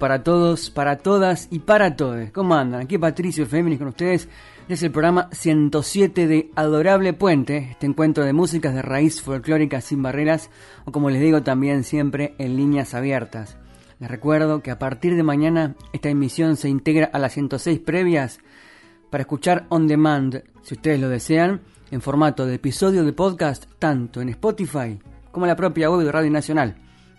[0.00, 2.30] Para todos, para todas y para todos.
[2.32, 2.80] ¿Cómo andan?
[2.80, 4.28] Aquí Patricio Féminis con ustedes.
[4.68, 10.02] Es el programa 107 de Adorable Puente, este encuentro de músicas de raíz folclórica sin
[10.02, 10.50] barreras,
[10.84, 13.58] o como les digo también siempre en líneas abiertas.
[13.98, 18.40] Les recuerdo que a partir de mañana esta emisión se integra a las 106 previas
[19.10, 24.22] para escuchar on demand, si ustedes lo desean, en formato de episodio de podcast, tanto
[24.22, 24.98] en Spotify
[25.30, 26.76] como en la propia web de Radio Nacional.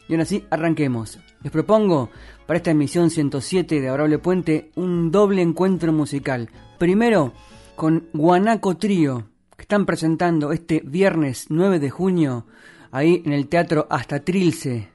[0.08, 1.20] Y ahora sí, arranquemos.
[1.44, 2.10] Les propongo
[2.52, 6.50] para esta emisión 107 de Adorable Puente un doble encuentro musical.
[6.78, 7.32] Primero
[7.78, 12.46] con Guanaco Trío, que están presentando este viernes 9 de junio
[12.92, 14.90] ahí en el Teatro Hasta Trilce,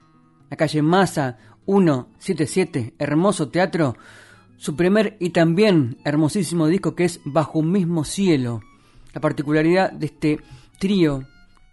[0.51, 3.97] la calle Masa 177, hermoso teatro,
[4.57, 8.61] su primer y también hermosísimo disco que es Bajo un mismo cielo.
[9.15, 10.39] La particularidad de este
[10.77, 11.23] trío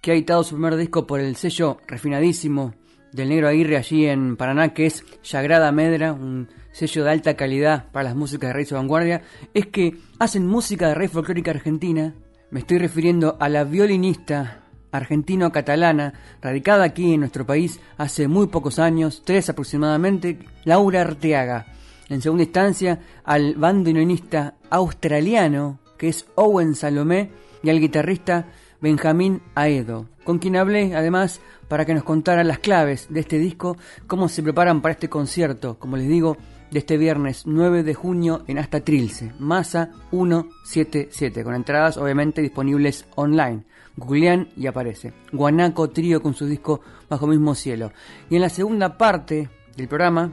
[0.00, 2.72] que ha editado su primer disco por el sello refinadísimo
[3.14, 7.92] del Negro Aguirre allí en Paraná, que es Sagrada Medra, un sello de alta calidad
[7.92, 9.22] para las músicas de raíz o vanguardia,
[9.54, 12.12] es que hacen música de raíz folclórica argentina.
[12.50, 18.80] Me estoy refiriendo a la violinista argentino-catalana, radicada aquí en nuestro país hace muy pocos
[18.80, 21.66] años, tres aproximadamente, Laura Arteaga.
[22.08, 27.30] En segunda instancia, al bandoneonista australiano, que es Owen Salomé,
[27.62, 28.48] y al guitarrista
[28.84, 33.78] Benjamín Aedo, con quien hablé además para que nos contaran las claves de este disco,
[34.06, 36.36] cómo se preparan para este concierto, como les digo,
[36.70, 43.06] de este viernes 9 de junio en Hasta Trilce, Masa 177, con entradas obviamente disponibles
[43.14, 43.64] online.
[43.96, 45.14] Googlean y aparece.
[45.32, 47.90] Guanaco Trío con su disco Bajo Mismo Cielo.
[48.28, 49.48] Y en la segunda parte
[49.78, 50.30] del programa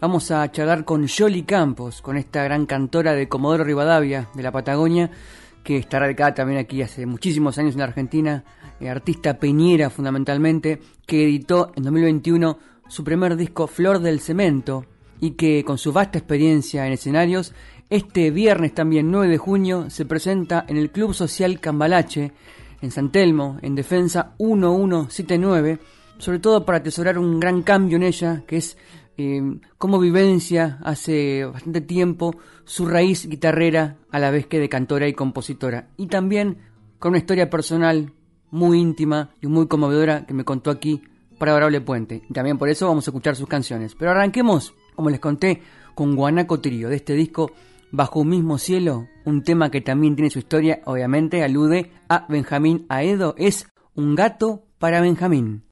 [0.00, 4.52] vamos a charlar con Yoli Campos, con esta gran cantora de Comodoro Rivadavia de la
[4.52, 5.10] Patagonia,
[5.62, 8.44] que está radicada también aquí hace muchísimos años en la Argentina,
[8.80, 12.58] eh, artista peñera fundamentalmente, que editó en 2021
[12.88, 14.86] su primer disco Flor del Cemento
[15.20, 17.54] y que con su vasta experiencia en escenarios,
[17.90, 22.32] este viernes también 9 de junio se presenta en el Club Social Cambalache
[22.80, 25.78] en San Telmo, en Defensa 1179,
[26.18, 28.76] sobre todo para atesorar un gran cambio en ella, que es
[29.18, 29.42] eh,
[29.76, 35.12] cómo vivencia hace bastante tiempo su raíz guitarrera a la vez que de cantora y
[35.12, 35.88] compositora.
[35.96, 36.58] Y también
[36.98, 38.12] con una historia personal
[38.50, 41.02] muy íntima y muy conmovedora que me contó aquí
[41.38, 42.22] para Adorable Puente.
[42.28, 43.94] Y también por eso vamos a escuchar sus canciones.
[43.94, 45.62] Pero arranquemos, como les conté,
[45.94, 47.52] con Guanaco Trío, de este disco
[47.90, 52.84] Bajo un mismo cielo, un tema que también tiene su historia, obviamente alude a Benjamín
[52.90, 55.64] Aedo, es Un gato para Benjamín.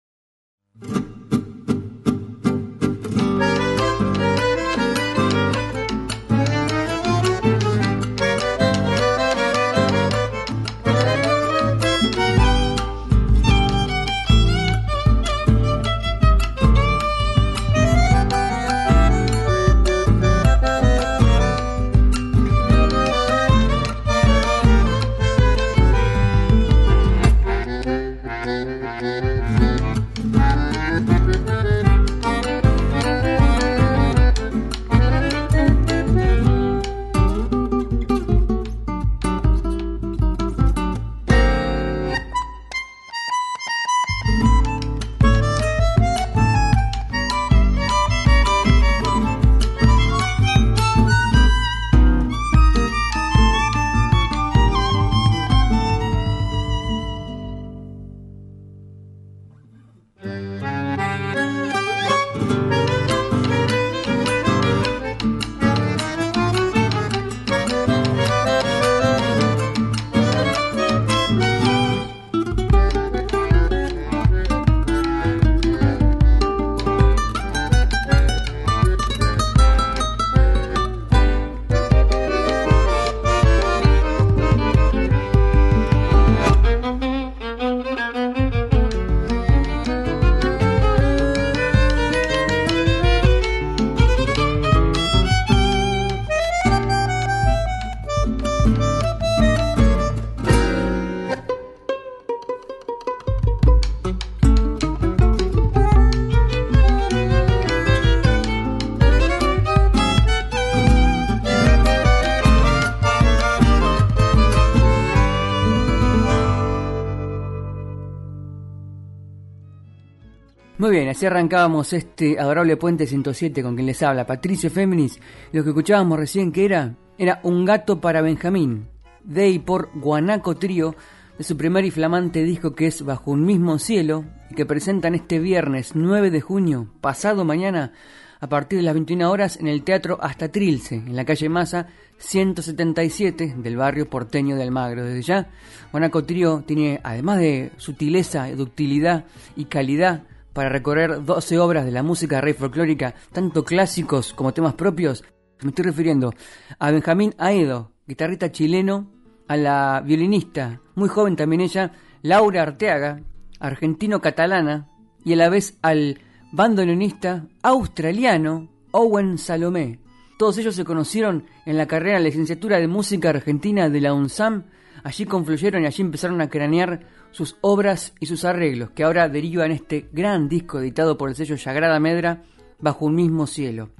[120.79, 125.19] Muy bien, así arrancábamos este adorable Puente 107 con quien les habla, Patricio Féminis.
[125.51, 128.87] Lo que escuchábamos recién que era, era Un gato para Benjamín,
[129.25, 130.95] de y por Guanaco Trío,
[131.39, 135.15] de su primer y flamante disco que es Bajo un mismo cielo, y que presentan
[135.15, 137.93] este viernes 9 de junio, pasado mañana,
[138.39, 141.87] a partir de las 21 horas en el Teatro Hasta Trilce, en la calle Maza
[142.19, 145.07] 177 del barrio porteño de Almagro.
[145.07, 145.49] Desde ya,
[145.91, 149.25] Guanaco Trío tiene, además de sutileza, ductilidad
[149.57, 150.25] y calidad,
[150.57, 155.23] para recorrer 12 obras de la música rey folclórica, tanto clásicos como temas propios.
[155.61, 156.33] Me estoy refiriendo
[156.79, 159.13] a Benjamín Aedo, guitarrista chileno,
[159.49, 161.93] a la violinista, muy joven también ella,
[162.23, 163.21] Laura Arteaga,
[163.61, 164.89] argentino-catalana,
[165.27, 166.21] y a la vez al
[166.53, 170.01] bandoneonista australiano Owen Salomé.
[170.39, 174.65] Todos ellos se conocieron en la carrera de licenciatura de música argentina de la UNSAM.
[175.05, 177.01] Allí confluyeron y allí empezaron a cranear
[177.37, 181.59] sus obras y sus arreglos, que ahora derivan este gran disco editado por el sello
[181.59, 182.45] Sagrada Medra,
[182.79, 183.91] Bajo un mismo cielo.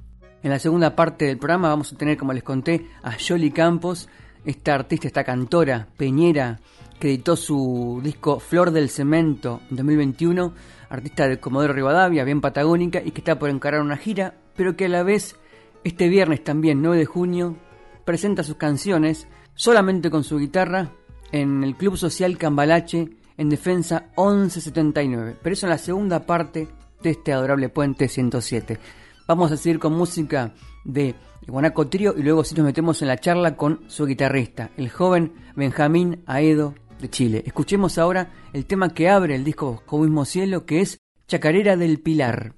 [0.41, 4.09] En la segunda parte del programa vamos a tener, como les conté, a Jolly Campos,
[4.43, 6.59] esta artista, esta cantora peñera,
[6.99, 10.53] que editó su disco Flor del Cemento en 2021,
[10.89, 14.85] artista de Comodoro Rivadavia, bien patagónica, y que está por encarar una gira, pero que
[14.85, 15.35] a la vez,
[15.83, 17.55] este viernes también, 9 de junio,
[18.03, 20.91] presenta sus canciones solamente con su guitarra
[21.31, 25.37] en el Club Social Cambalache en Defensa 1179.
[25.41, 26.67] Pero eso en la segunda parte
[27.01, 28.79] de este adorable puente 107.
[29.27, 30.53] Vamos a seguir con música
[30.83, 31.15] de
[31.47, 35.33] Guanaco Trío y luego si nos metemos en la charla con su guitarrista, el joven
[35.55, 37.43] Benjamín Aedo de Chile.
[37.45, 41.99] Escuchemos ahora el tema que abre el disco Con mismo cielo, que es Chacarera del
[41.99, 42.55] Pilar.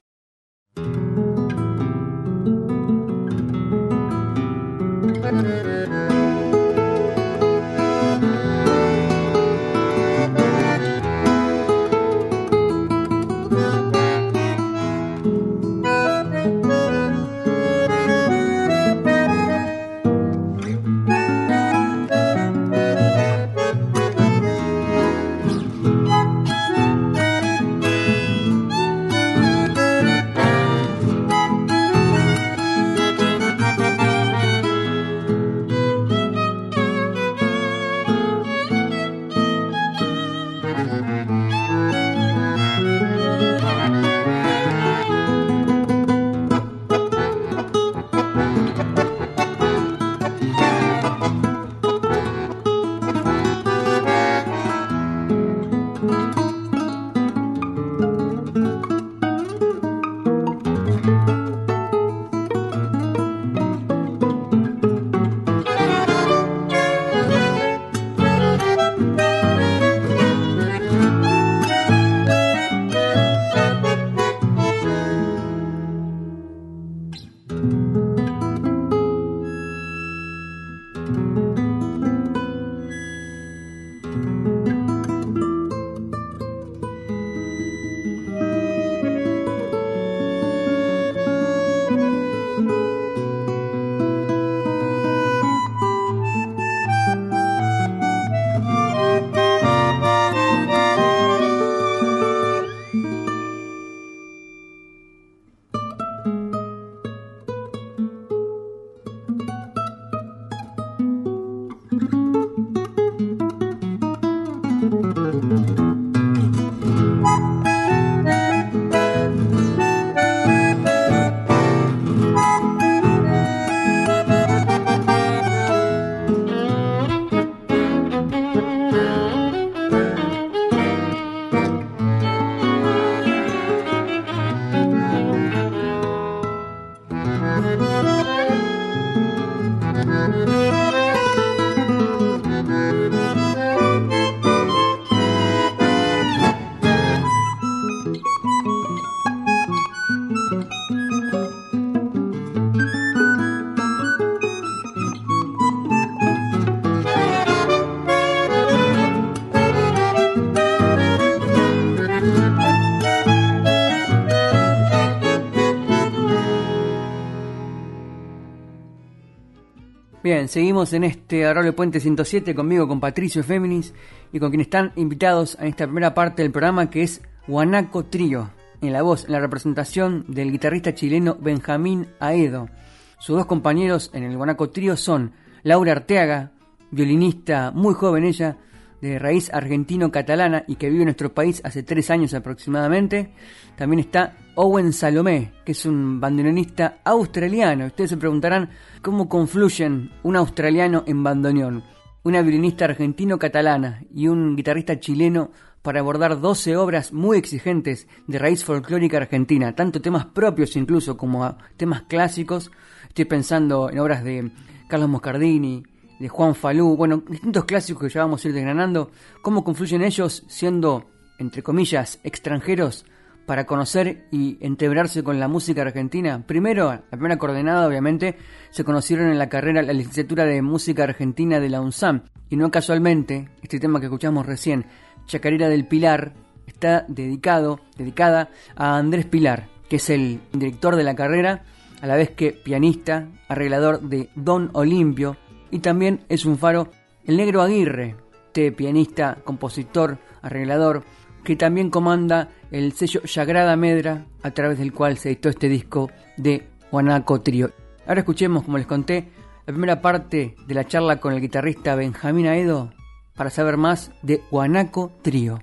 [170.32, 173.96] Bien, seguimos en este Arroyo Puente 107 conmigo, con Patricio Féminis
[174.32, 178.52] y con quienes están invitados a esta primera parte del programa que es Guanaco Trío,
[178.80, 182.70] en la voz, en la representación del guitarrista chileno Benjamín Aedo.
[183.18, 185.32] Sus dos compañeros en el Guanaco Trío son
[185.64, 186.52] Laura Arteaga,
[186.92, 188.58] violinista muy joven ella,
[189.02, 193.32] de raíz argentino-catalana y que vive en nuestro país hace tres años aproximadamente.
[193.76, 197.86] También está Owen Salomé, que es un bandoneonista australiano.
[197.86, 198.70] Ustedes se preguntarán
[199.02, 201.84] cómo confluyen un australiano en bandoneón,
[202.24, 205.52] una violinista argentino-catalana y un guitarrista chileno
[205.82, 211.58] para abordar 12 obras muy exigentes de raíz folclórica argentina, tanto temas propios incluso como
[211.78, 212.70] temas clásicos.
[213.08, 214.52] Estoy pensando en obras de
[214.88, 215.84] Carlos Moscardini,
[216.20, 219.12] de Juan Falú, bueno, distintos clásicos que ya vamos a ir desgranando,
[219.42, 223.06] cómo confluyen ellos siendo, entre comillas, extranjeros
[223.46, 226.44] para conocer y entebrarse con la música argentina.
[226.46, 228.38] Primero, la primera coordenada, obviamente,
[228.70, 232.26] se conocieron en la carrera, la licenciatura de música argentina de la UNSAM.
[232.50, 234.86] Y no casualmente, este tema que escuchamos recién,
[235.26, 236.34] Chacarera del Pilar,
[236.68, 241.64] está dedicado, dedicada a Andrés Pilar, que es el director de la carrera,
[242.02, 245.38] a la vez que pianista, arreglador de Don Olimpio,
[245.72, 246.90] y también es un faro
[247.26, 248.16] el negro Aguirre,
[248.48, 251.04] este pianista, compositor, arreglador,
[251.44, 256.10] que también comanda el sello Sagrada Medra, a través del cual se editó este disco
[256.38, 257.72] de Guanaco Trio.
[258.08, 259.32] Ahora escuchemos, como les conté,
[259.66, 262.92] la primera parte de la charla con el guitarrista Benjamín Aedo
[263.36, 265.62] para saber más de Guanaco Trio.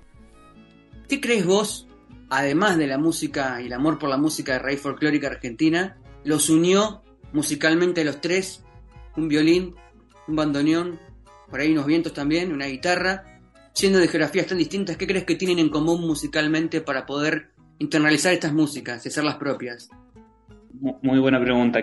[1.08, 1.88] ¿Qué crees vos,
[2.30, 6.48] además de la música y el amor por la música de raíz folclórica argentina, los
[6.50, 8.64] unió musicalmente los tres?
[9.16, 9.74] Un violín,
[10.28, 10.98] un bandoneón,
[11.50, 13.24] por ahí unos vientos también, una guitarra,
[13.72, 18.32] siendo de geografías tan distintas, ¿qué crees que tienen en común musicalmente para poder internalizar
[18.32, 19.90] estas músicas y hacerlas propias?
[21.02, 21.82] Muy buena pregunta.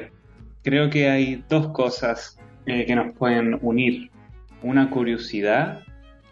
[0.63, 4.09] Creo que hay dos cosas eh, que nos pueden unir.
[4.61, 5.81] Una curiosidad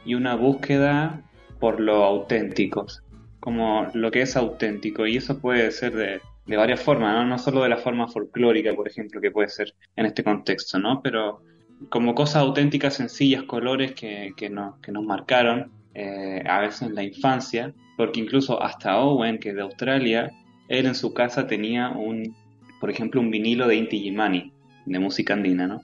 [0.06, 1.22] y una búsqueda
[1.60, 3.04] por lo auténticos,
[3.40, 5.06] como lo que es auténtico.
[5.06, 7.26] Y eso puede ser de, de varias formas, ¿no?
[7.26, 11.02] no solo de la forma folclórica, por ejemplo, que puede ser en este contexto, ¿no?
[11.02, 11.44] Pero
[11.90, 16.96] como cosas auténticas, sencillas, colores que, que, nos, que nos marcaron eh, a veces en
[16.96, 20.32] la infancia, porque incluso hasta Owen, que es de Australia,
[20.70, 22.36] él en su casa tenía un,
[22.80, 24.54] por ejemplo, un vinilo de Inti Gimani,
[24.86, 25.84] de música andina, ¿no?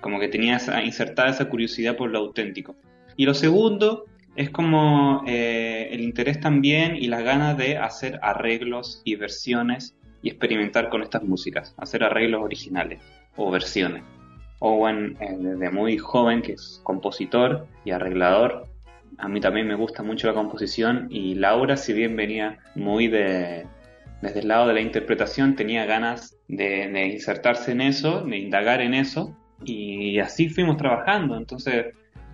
[0.00, 2.76] Como que tenía esa, insertada esa curiosidad por lo auténtico.
[3.16, 4.04] Y lo segundo
[4.36, 10.28] es como eh, el interés también y las ganas de hacer arreglos y versiones y
[10.28, 13.02] experimentar con estas músicas, hacer arreglos originales
[13.36, 14.02] o versiones.
[14.60, 18.68] Owen eh, desde muy joven, que es compositor y arreglador.
[19.18, 23.66] A mí también me gusta mucho la composición y Laura, si bien venía muy de,
[24.22, 28.94] desde el lado de la interpretación, tenía ganas de, insertarse en eso, de indagar en
[28.94, 31.36] eso y así fuimos trabajando.
[31.36, 31.86] Entonces,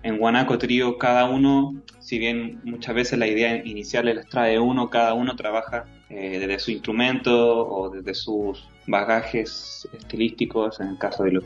[0.07, 4.89] en Guanaco Trío, cada uno, si bien muchas veces la idea inicial les trae uno,
[4.89, 11.25] cada uno trabaja eh, desde su instrumento o desde sus bagajes estilísticos, en el caso
[11.25, 11.41] de,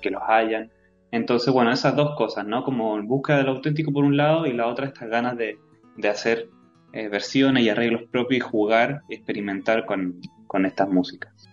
[0.00, 0.70] que los hayan.
[1.10, 2.62] Entonces, bueno, esas dos cosas, ¿no?
[2.62, 5.58] Como en búsqueda del auténtico por un lado y la otra estas ganas de,
[6.08, 6.48] hacer
[6.92, 10.20] eh, versiones y arreglos propios y jugar, experimentar con
[10.64, 11.47] estas músicas.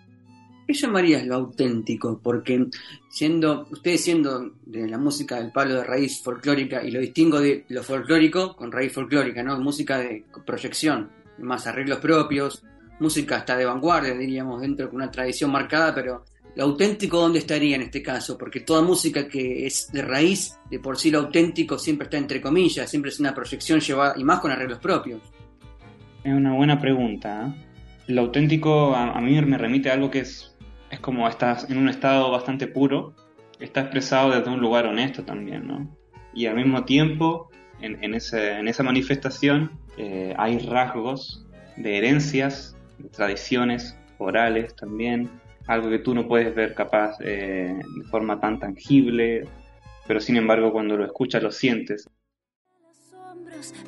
[0.67, 2.19] ¿Qué llamarías lo auténtico?
[2.21, 2.67] Porque
[3.09, 7.65] siendo, ustedes siendo de la música del palo de raíz folclórica, y lo distingo de
[7.69, 9.59] lo folclórico con raíz folclórica, ¿no?
[9.59, 12.63] Música de proyección, más arreglos propios,
[12.99, 16.23] música hasta de vanguardia, diríamos, dentro de una tradición marcada, pero
[16.55, 20.79] lo auténtico dónde estaría en este caso, porque toda música que es de raíz, de
[20.79, 24.39] por sí lo auténtico siempre está entre comillas, siempre es una proyección llevada, y más
[24.39, 25.21] con arreglos propios.
[26.23, 27.47] Es una buena pregunta.
[27.47, 27.65] ¿eh?
[28.07, 30.54] Lo auténtico a, mí me remite a algo que es,
[30.89, 33.13] es como estás en un estado bastante puro,
[33.59, 35.95] está expresado desde un lugar honesto también, ¿no?
[36.33, 37.49] Y al mismo tiempo,
[37.81, 41.45] en, en, en esa manifestación, eh, hay rasgos
[41.77, 45.29] de herencias, de tradiciones orales también,
[45.67, 49.47] algo que tú no puedes ver capaz eh, de forma tan tangible,
[50.07, 52.09] pero sin embargo cuando lo escuchas lo sientes.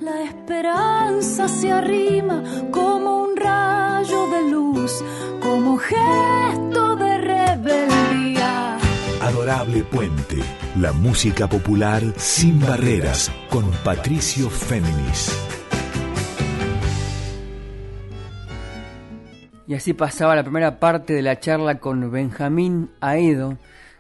[0.02, 5.04] La esperanza se arrima como un rayo de luz,
[5.42, 6.87] como gesto
[7.68, 8.78] de rebeldía.
[9.22, 10.38] Adorable Puente,
[10.80, 15.38] la música popular sin barreras, con Patricio Féminis.
[19.68, 23.58] Y así pasaba la primera parte de la charla con Benjamín Aedo,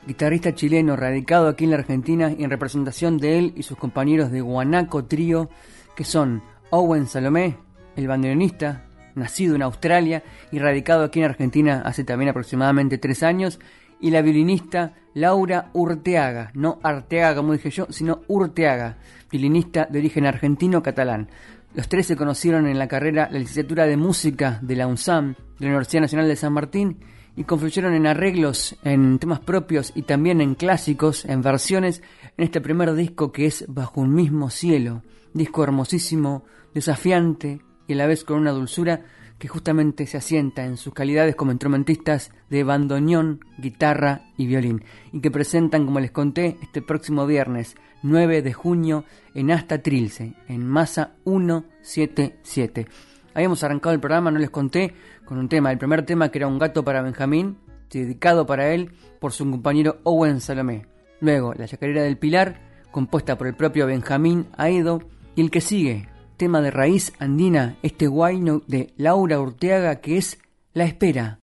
[0.07, 4.31] guitarrista chileno radicado aquí en la Argentina y en representación de él y sus compañeros
[4.31, 5.50] de Guanaco Trío,
[5.95, 7.57] que son Owen Salomé,
[7.97, 8.87] el bandoneonista,
[9.17, 13.59] nacido en Australia y radicado aquí en Argentina hace también aproximadamente tres años,
[14.00, 18.97] y la violinista Laura Urteaga, no Arteaga como dije yo, sino Urteaga,
[19.31, 21.29] violinista de origen argentino-catalán.
[21.74, 25.65] Los tres se conocieron en la carrera, la licenciatura de música de la UNSAM, de
[25.65, 26.97] la Universidad Nacional de San Martín,
[27.36, 32.01] y confluyeron en arreglos, en temas propios y también en clásicos, en versiones,
[32.36, 37.96] en este primer disco que es Bajo un mismo cielo, disco hermosísimo, desafiante y a
[37.98, 39.01] la vez con una dulzura
[39.38, 45.22] que justamente se asienta en sus calidades como instrumentistas de bandoneón, guitarra y violín, y
[45.22, 49.03] que presentan, como les conté, este próximo viernes 9 de junio
[49.34, 52.88] en Asta Trilce, en Masa 177.
[53.34, 54.94] Habíamos arrancado el programa, no les conté,
[55.25, 57.58] con un tema, el primer tema que era Un gato para Benjamín,
[57.91, 60.88] dedicado para él por su compañero Owen Salomé.
[61.20, 65.01] Luego, La chacarera del Pilar, compuesta por el propio Benjamín Aedo,
[65.36, 70.39] y el que sigue, tema de raíz andina, este guayno de Laura Urteaga que es
[70.74, 71.39] La Espera.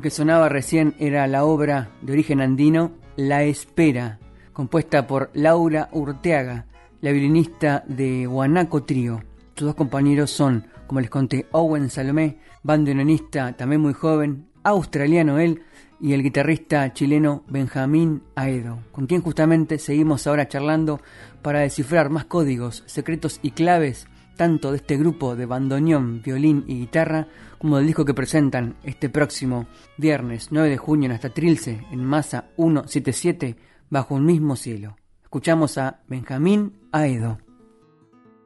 [0.00, 4.18] Lo que sonaba recién era la obra de origen andino La Espera,
[4.54, 6.64] compuesta por Laura Urteaga,
[7.02, 9.22] la violinista de Guanaco Trío.
[9.54, 15.64] Sus dos compañeros son, como les conté, Owen Salomé, bandoneonista también muy joven, australiano él,
[16.00, 21.02] y el guitarrista chileno Benjamín Aedo, con quien justamente seguimos ahora charlando
[21.42, 26.80] para descifrar más códigos, secretos y claves tanto de este grupo de bandoneón, violín y
[26.80, 29.66] guitarra, como del disco que presentan este próximo
[29.96, 33.56] viernes 9 de junio en hasta Trilce, en Masa 177,
[33.90, 34.96] bajo un mismo cielo.
[35.22, 37.38] Escuchamos a Benjamín Aedo.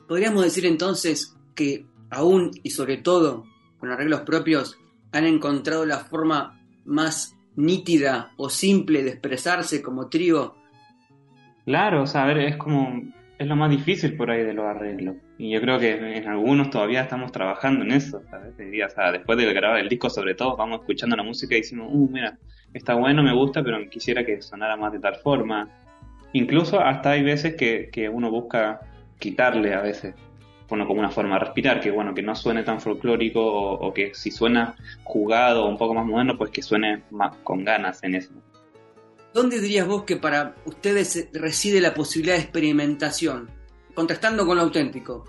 [0.09, 3.45] Podríamos decir entonces que aún y sobre todo
[3.79, 4.79] con arreglos propios
[5.13, 10.57] han encontrado la forma más nítida o simple de expresarse como trío.
[11.65, 13.01] Claro, o sea, a ver, es como
[13.39, 15.17] es lo más difícil por ahí de los arreglos.
[15.39, 18.55] Y yo creo que en algunos todavía estamos trabajando en eso, ¿sabes?
[18.55, 21.89] O sea, después de grabar el disco, sobre todo, vamos escuchando la música y decimos,
[21.91, 22.39] uh, mira,
[22.73, 25.69] está bueno, me gusta, pero quisiera que sonara más de tal forma.
[26.33, 28.81] Incluso hasta hay veces que, que uno busca
[29.19, 30.15] quitarle a veces
[30.69, 34.15] bueno, como una forma de respirar, que bueno, que no suene tan folclórico o, que
[34.15, 37.03] si suena jugado o un poco más moderno, pues que suene
[37.43, 38.33] con ganas en eso.
[39.35, 43.51] ¿Dónde dirías vos que para ustedes reside la posibilidad de experimentación?
[43.93, 45.25] Contrastando con lo auténtico.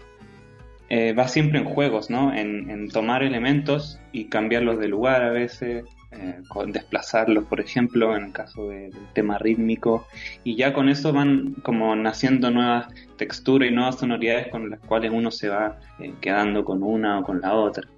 [0.89, 2.31] Eh, va siempre en juegos, ¿no?
[2.31, 8.25] En, en tomar elementos y cambiarlos de lugar a veces, eh, desplazarlos, por ejemplo, en
[8.25, 10.05] el caso del tema rítmico,
[10.43, 12.87] y ya con eso van como naciendo nuevas
[13.17, 17.23] texturas y nuevas sonoridades con las cuales uno se va eh, quedando con una o
[17.23, 17.89] con la otra.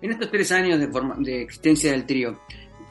[0.00, 0.88] En estos tres años de,
[1.18, 2.40] de existencia del trío,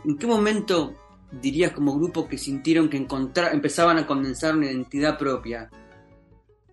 [0.05, 0.93] ¿en qué momento
[1.41, 5.69] dirías como grupo que sintieron que empezaban a condensar una identidad propia?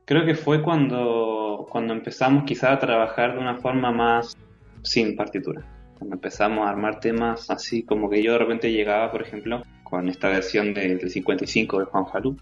[0.04, 4.36] Creo que fue cuando, cuando empezamos quizá a trabajar de una forma más
[4.82, 5.64] sin partitura
[6.00, 10.08] cuando empezamos a armar temas así como que yo de repente llegaba, por ejemplo, con
[10.08, 12.38] esta versión del 55 de Juan Falú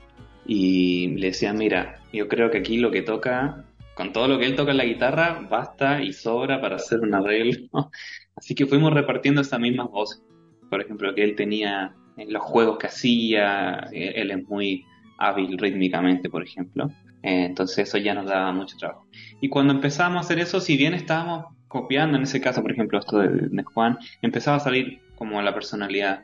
[0.47, 4.47] y le decía, mira, yo creo que aquí lo que toca, con todo lo que
[4.47, 7.69] él toca en la guitarra, basta y sobra para hacer un arreglo.
[8.37, 10.23] Así que fuimos repartiendo esas mismas voces.
[10.71, 14.85] Por ejemplo, que él tenía en los juegos que hacía, eh, él es muy
[15.19, 16.91] hábil rítmicamente, por ejemplo.
[17.23, 19.07] Eh, entonces eso ya nos daba mucho trabajo.
[19.41, 22.99] Y cuando empezamos a hacer eso, si bien estábamos copiando en ese caso, por ejemplo,
[22.99, 26.23] esto de, Juan, empezaba a salir como la personalidad.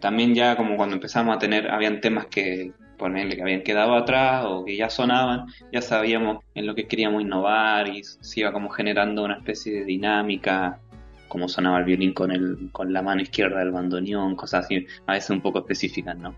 [0.00, 4.44] También ya como cuando empezamos a tener, habían temas que ponerle que habían quedado atrás
[4.46, 8.70] o que ya sonaban, ya sabíamos en lo que queríamos innovar y se iba como
[8.70, 10.80] generando una especie de dinámica,
[11.28, 15.12] como sonaba el violín con, el, con la mano izquierda del bandoneón, cosas así, a
[15.12, 16.34] veces un poco específicas, ¿no?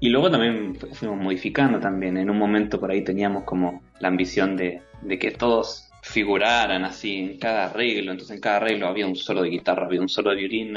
[0.00, 4.56] Y luego también fuimos modificando también, en un momento por ahí teníamos como la ambición
[4.56, 9.16] de, de que todos figuraran así en cada arreglo, entonces en cada arreglo había un
[9.16, 10.74] solo de guitarra, había un solo de violín,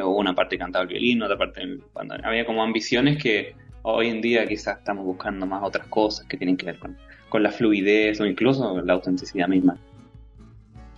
[0.00, 1.60] o una parte cantaba el violín, otra parte
[1.92, 6.36] cuando había como ambiciones que hoy en día quizás estamos buscando más otras cosas que
[6.36, 6.96] tienen que ver con,
[7.28, 9.76] con la fluidez o incluso la autenticidad misma.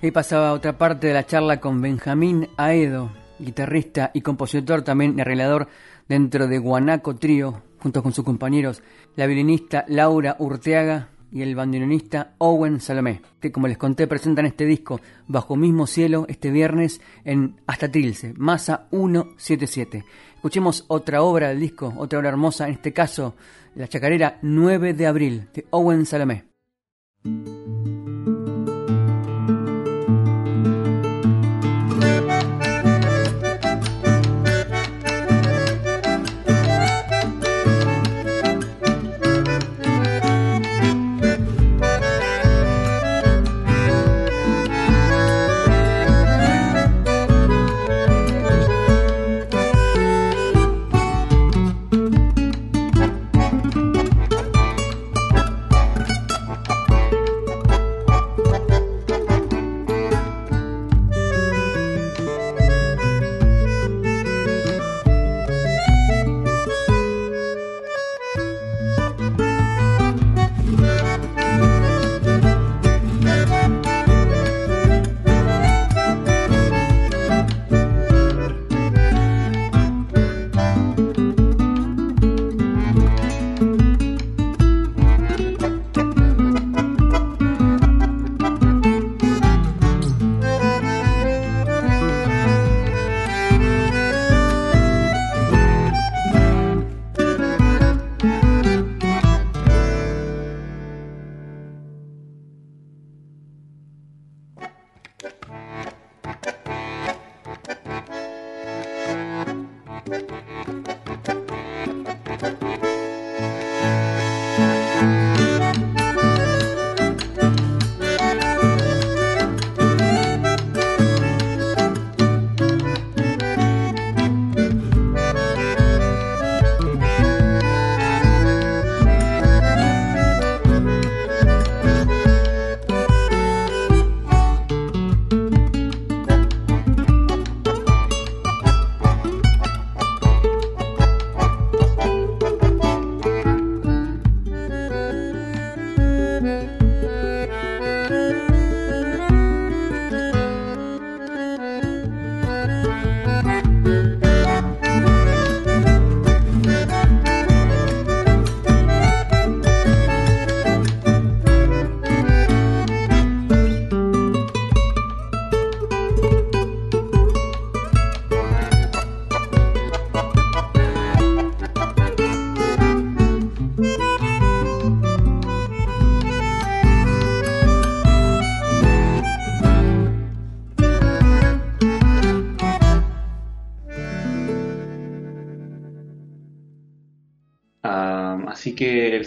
[0.05, 5.67] Ahí pasaba otra parte de la charla con Benjamín Aedo, guitarrista y compositor, también arreglador
[6.07, 8.83] dentro de Guanaco Trío, junto con sus compañeros,
[9.17, 14.67] la violinista Laura Urteaga y el bandoneonista Owen Salomé, que como les conté presentan este
[14.67, 20.05] disco bajo mismo cielo este viernes en Hasta Trilce, Masa 177.
[20.35, 23.37] Escuchemos otra obra del disco, otra obra hermosa, en este caso
[23.75, 26.45] La Chacarera 9 de abril de Owen Salomé.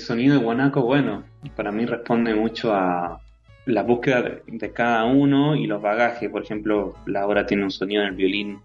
[0.08, 3.20] Sonido de guanaco, bueno, para mí responde mucho a
[3.66, 6.30] la búsqueda de, cada uno y los bagajes.
[6.30, 8.62] Por ejemplo, la obra tiene un sonido en el violín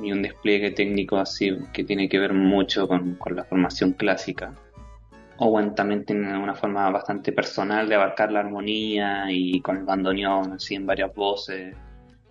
[0.00, 4.54] y un despliegue técnico así que tiene que ver mucho con, la formación clásica.
[5.38, 10.52] Owen también tiene una forma bastante personal de abarcar la armonía y con el bandoneón,
[10.52, 11.74] así en varias voces.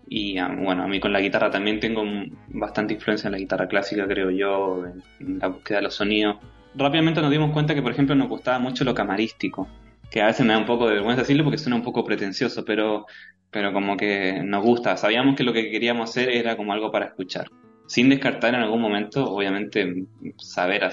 [0.08, 2.04] Y ah, bueno, a mí con la guitarra también tengo
[2.48, 4.86] bastante influencia en la guitarra clásica, creo yo,
[5.20, 6.38] en la búsqueda de los sonidos
[6.76, 9.68] rápidamente nos dimos cuenta que, por ejemplo, nos gustaba mucho lo camarístico,
[10.10, 12.64] que a veces me da un poco de vergüenza decirlo porque suena un poco pretencioso,
[12.66, 13.06] pero,
[13.50, 14.96] pero como que nos gusta.
[14.98, 17.48] Sabíamos que lo que queríamos hacer era como algo para escuchar,
[17.88, 20.06] sin descartar en algún momento, obviamente,
[20.38, 20.90] saber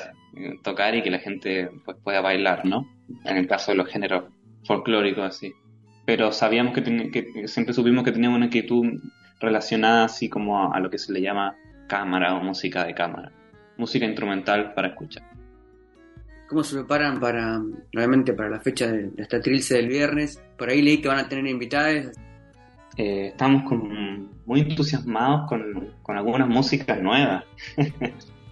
[0.62, 2.88] tocar y que la gente pues, pueda bailar, ¿no?
[3.24, 4.24] En el caso de los géneros
[4.64, 5.52] folclóricos, así.
[6.06, 9.00] Pero sabíamos que, que siempre supimos que teníamos una inquietud
[9.38, 11.56] relacionada así como a lo que se le llama
[11.88, 13.32] cámara o música de cámara,
[13.76, 15.39] música instrumental para escuchar.
[16.50, 20.42] ¿Cómo se preparan para, realmente para la fecha de esta trilce del viernes?
[20.58, 22.10] Por ahí leí que van a tener invitadas.
[22.96, 23.62] Eh, estamos
[24.46, 27.44] muy entusiasmados con, algunas músicas nuevas.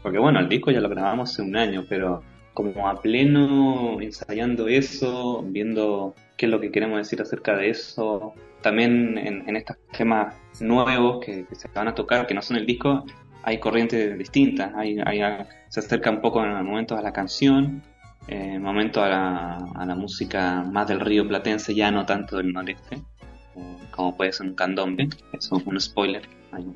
[0.04, 2.22] Porque bueno, el disco ya lo grabamos hace un año, pero
[2.54, 8.32] como a pleno ensayando eso, viendo qué es lo que queremos decir acerca de eso.
[8.62, 13.04] También en, estos temas nuevos que, se van a tocar, que no son el disco,
[13.42, 14.72] hay corrientes distintas.
[14.74, 15.20] Hay, hay,
[15.68, 17.82] se acerca un poco en momentos a la canción,
[18.26, 22.52] eh, momentos a la, a la, música más del río platense, ya no tanto del
[22.52, 26.28] noreste, eh, como puede ser un candombe, eso es un spoiler,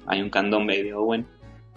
[0.07, 1.27] hay, un candombe de Owen.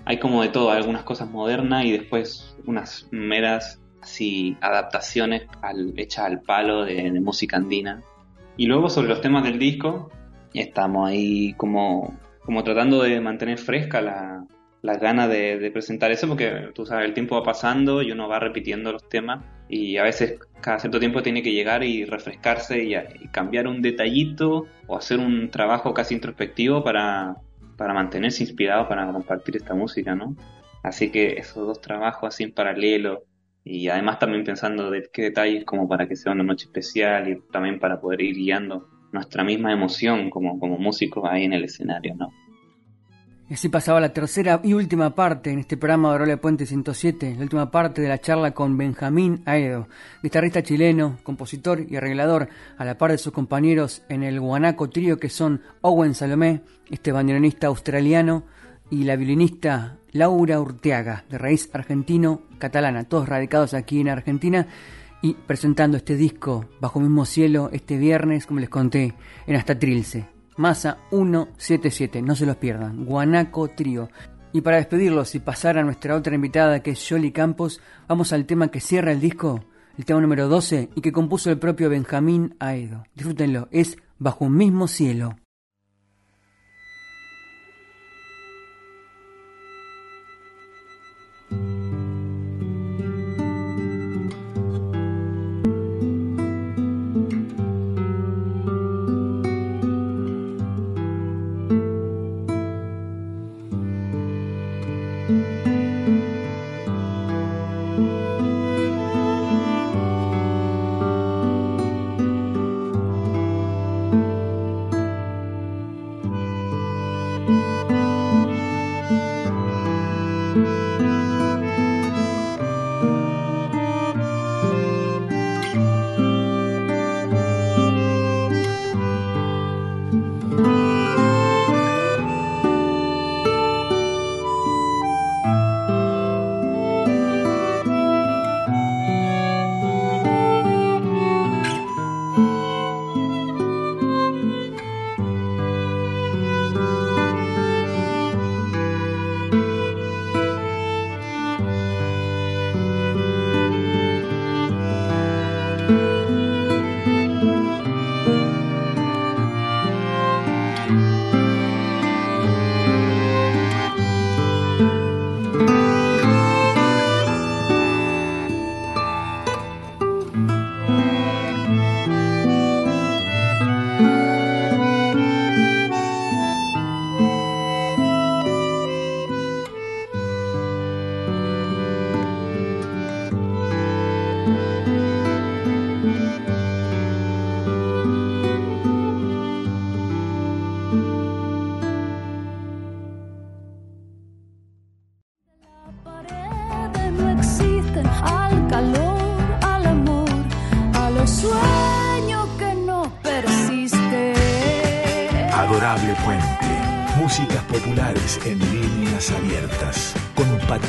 [0.05, 6.25] Hay como de todo, algunas cosas modernas y después unas meras así adaptaciones al, hechas
[6.25, 8.03] al palo de, de música andina.
[8.55, 10.11] Y luego sobre los temas del disco,
[10.53, 14.45] estamos ahí como, como tratando de mantener fresca la,
[14.85, 18.39] las ganas de, presentar eso, porque tú sabes, el tiempo va pasando y uno va
[18.39, 22.95] repitiendo los temas y a veces cada cierto tiempo tiene que llegar y refrescarse y,
[23.29, 27.35] cambiar un detallito o hacer un trabajo casi introspectivo para,
[27.77, 30.35] para mantenerse inspirado para compartir esta música, ¿no?
[30.83, 33.23] Así que esos dos trabajos así en paralelo
[33.63, 37.41] y además también pensando de qué detalles como para que sea una noche especial y
[37.51, 42.13] también para poder ir guiando nuestra misma emoción como, como músicos ahí en el escenario,
[42.15, 42.29] ¿no?
[43.47, 47.35] Y así pasaba la tercera y última parte en este programa de Aurelia Puente 107,
[47.37, 49.87] la última parte de la charla con Benjamín Aedo,
[50.23, 55.19] guitarrista chileno, compositor y arreglador, a la par de sus compañeros en el Guanaco Trío
[55.19, 58.45] que son Owen Salomé, este bandoneonista australiano,
[58.89, 64.67] y la violinista Laura Urteaga, de raíz argentino-catalana, todos radicados aquí en Argentina
[65.21, 69.13] y presentando este disco bajo mismo cielo este viernes, como les conté,
[69.47, 70.34] en Hasta Trilce.
[70.57, 74.09] Masa 177, no se los pierdan, Guanaco Trío.
[74.53, 78.45] Y para despedirlos y pasar a nuestra otra invitada que es Jolly Campos, vamos al
[78.45, 79.65] tema que cierra el disco,
[79.97, 83.03] el tema número 12 y que compuso el propio Benjamín Aedo.
[83.15, 85.35] Disfrútenlo, es Bajo un mismo cielo.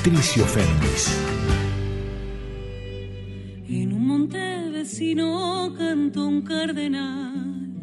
[0.07, 1.21] Patricio Fénix.
[3.69, 7.75] En un monte vecino cantó un cardenal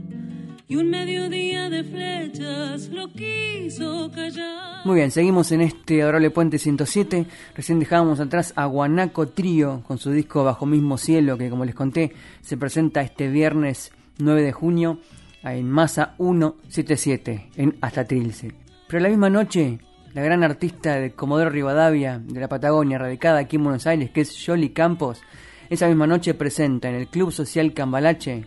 [0.66, 4.86] y un mediodía de flechas lo quiso callar.
[4.86, 7.26] Muy bien, seguimos en este Adorable Puente 107.
[7.56, 11.76] Recién dejábamos atrás a Guanaco Trío con su disco Bajo Mismo Cielo, que como les
[11.76, 15.00] conté, se presenta este viernes 9 de junio
[15.44, 18.54] en Masa 177, en Hasta Trilce.
[18.88, 19.80] Pero la misma noche,
[20.14, 24.22] la gran artista de Comodoro Rivadavia, de la Patagonia, radicada aquí en Buenos Aires, que
[24.22, 25.22] es Jolly Campos,
[25.70, 28.46] esa misma noche presenta en el Club Social Cambalache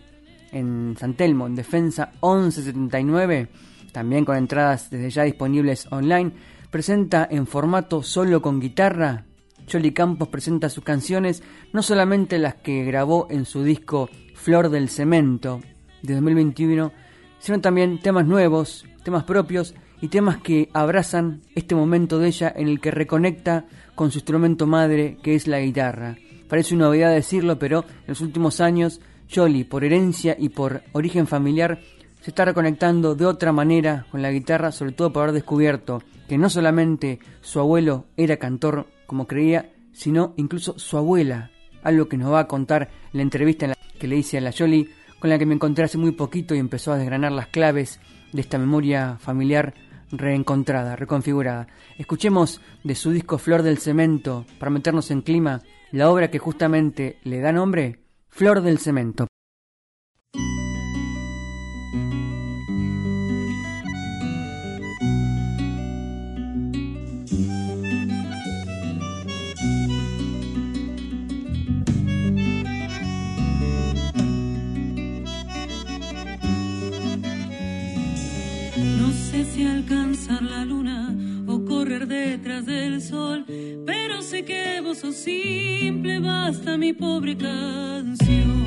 [0.52, 3.48] en San Telmo, en Defensa 1179,
[3.90, 6.32] también con entradas desde ya disponibles online,
[6.70, 9.24] presenta en formato solo con guitarra.
[9.70, 14.88] Jolly Campos presenta sus canciones, no solamente las que grabó en su disco Flor del
[14.88, 15.60] Cemento
[16.02, 16.92] de 2021,
[17.40, 19.74] sino también temas nuevos, temas propios
[20.06, 23.64] y temas que abrazan este momento de ella en el que reconecta
[23.96, 26.16] con su instrumento madre que es la guitarra.
[26.48, 29.00] Parece una novedad decirlo, pero en los últimos años
[29.34, 31.80] Jolly, por herencia y por origen familiar,
[32.20, 36.38] se está reconectando de otra manera con la guitarra, sobre todo por haber descubierto que
[36.38, 41.50] no solamente su abuelo era cantor como creía, sino incluso su abuela,
[41.82, 44.88] algo que nos va a contar la entrevista que le hice a la Jolly,
[45.18, 47.98] con la que me encontré hace muy poquito y empezó a desgranar las claves
[48.32, 49.74] de esta memoria familiar
[50.10, 51.68] reencontrada, reconfigurada.
[51.98, 57.18] Escuchemos de su disco Flor del Cemento, para meternos en clima, la obra que justamente
[57.24, 59.26] le da nombre Flor del Cemento.
[80.28, 81.14] La luna
[81.46, 83.44] o correr detrás del sol,
[83.86, 88.66] pero sé que vos sos simple, basta mi pobre canción.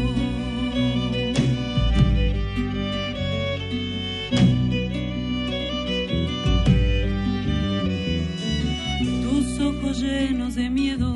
[9.24, 11.14] Tus ojos llenos de miedo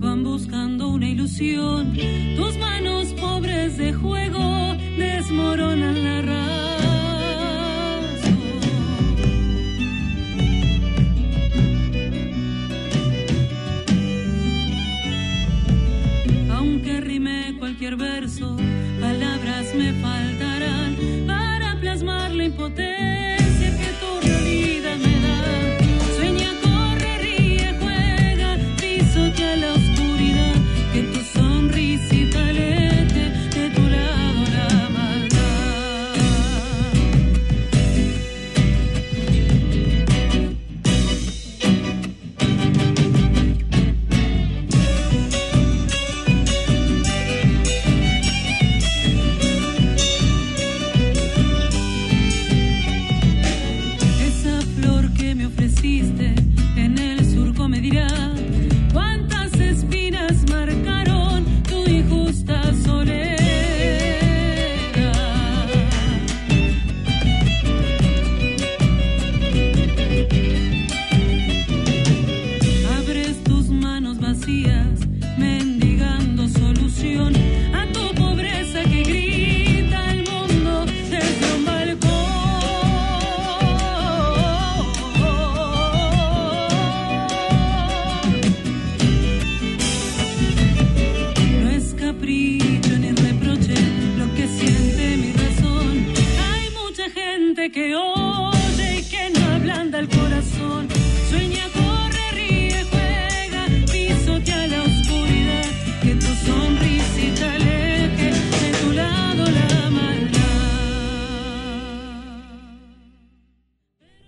[0.00, 1.94] van buscando una ilusión,
[2.36, 5.87] tus manos pobres de juego desmoronan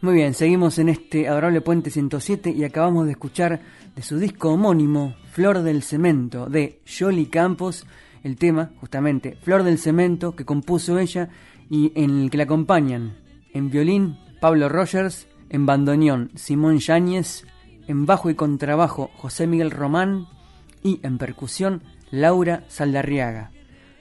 [0.03, 3.61] Muy bien, seguimos en este adorable Puente 107 y acabamos de escuchar
[3.95, 7.87] de su disco homónimo, Flor del Cemento, de Jolly Campos,
[8.25, 11.29] el tema, justamente, Flor del Cemento, que compuso ella
[11.69, 13.19] y en el que la acompañan
[13.53, 17.45] en violín Pablo Rogers, en bandoneón Simón Yáñez,
[17.87, 20.29] en bajo y contrabajo José Miguel Román
[20.83, 23.51] y en percusión Laura Saldarriaga.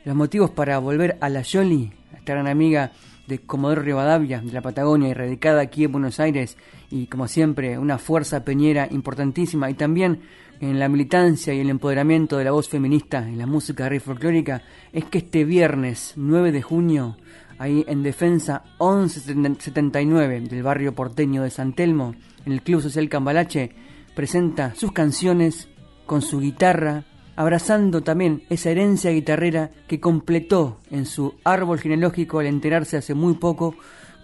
[0.06, 2.94] Los motivos para volver a la Jolly, esta gran amiga
[3.30, 6.58] de Comodoro Rivadavia, de la Patagonia y radicada aquí en Buenos Aires,
[6.90, 10.22] y como siempre, una fuerza peñera importantísima, y también
[10.60, 14.64] en la militancia y el empoderamiento de la voz feminista en la música rey folclórica,
[14.92, 17.18] es que este viernes 9 de junio,
[17.60, 22.16] ahí en Defensa 1179 del barrio porteño de San Telmo,
[22.46, 23.72] en el Club Social Cambalache,
[24.16, 25.70] presenta sus canciones
[26.08, 27.06] con su guitarra,
[27.40, 33.36] abrazando también esa herencia guitarrera que completó en su árbol genealógico al enterarse hace muy
[33.36, 33.76] poco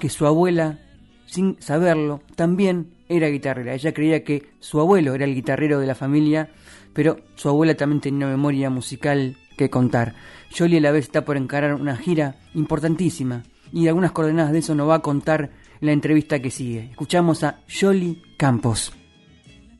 [0.02, 0.80] que su abuela,
[1.26, 3.74] sin saberlo, también era guitarrera.
[3.74, 6.50] Ella creía que su abuelo era el guitarrero de la familia,
[6.92, 10.16] pero su abuela también tenía una memoria musical que contar.
[10.54, 14.76] Jolie a la vez está por encarar una gira importantísima y algunas coordenadas de eso
[14.76, 16.90] nos va a contar en la entrevista que sigue.
[16.92, 18.92] Escuchamos a Jolie Campos.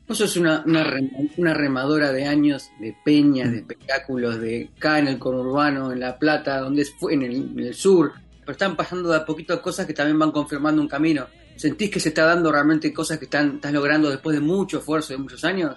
[0.08, 5.18] Vos sos una, una, remadora de años, de peñas, de espectáculos, de acá en el
[5.18, 9.60] conurbano, en La Plata, donde fue en el, sur, pero están pasando de a poquito
[9.60, 11.26] cosas que también van confirmando un camino.
[11.56, 15.12] ¿Sentís que se está dando realmente cosas que están, estás logrando después de mucho esfuerzo,
[15.12, 15.74] de muchos años?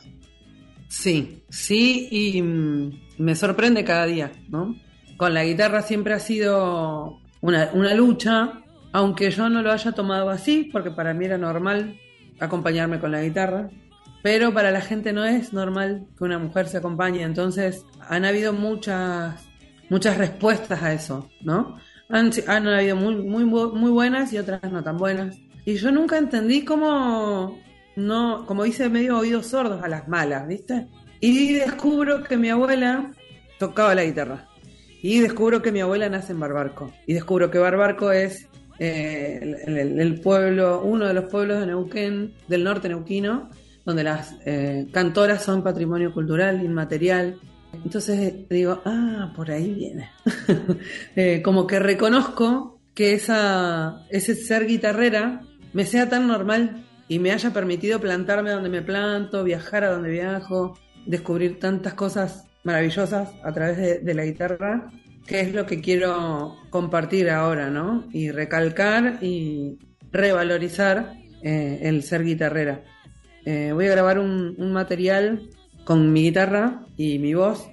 [0.89, 4.75] Sí, sí, y mm, me sorprende cada día, ¿no?
[5.17, 8.61] Con la guitarra siempre ha sido una, una lucha,
[8.91, 11.99] aunque yo no lo haya tomado así, porque para mí era normal
[12.39, 13.69] acompañarme con la guitarra,
[14.22, 18.53] pero para la gente no es normal que una mujer se acompañe, entonces han habido
[18.53, 19.47] muchas,
[19.89, 21.78] muchas respuestas a eso, ¿no?
[22.09, 25.38] Han, han habido muy, muy, muy buenas y otras no tan buenas.
[25.65, 27.59] Y yo nunca entendí cómo
[27.99, 30.88] no, como dice, medio oídos sordos a las malas, ¿viste?
[31.20, 33.11] Y descubro que mi abuela
[33.59, 34.47] tocaba la guitarra.
[35.01, 36.91] Y descubro que mi abuela nace en Barbarco.
[37.05, 38.47] Y descubro que Barbarco es
[38.80, 43.49] eh, el, pueblo, uno de los pueblos de Neuquén, del norte neuquino,
[43.86, 47.39] donde las eh, cantoras son patrimonio cultural, inmaterial.
[47.84, 50.09] Entonces digo, ah, por ahí viene.
[51.15, 55.41] Eh, como que reconozco que esa, ese ser guitarrera
[55.73, 60.09] me sea tan normal y me haya permitido plantarme donde me planto, viajar a donde
[60.11, 64.91] viajo, descubrir tantas cosas maravillosas a través de, la guitarra,
[65.25, 68.07] que es lo que quiero compartir ahora, ¿no?
[68.11, 69.80] Y recalcar y
[70.11, 72.84] revalorizar eh, el ser guitarrera.
[73.45, 75.49] Eh, voy a grabar un, material
[75.83, 77.67] con mi guitarra y mi voz,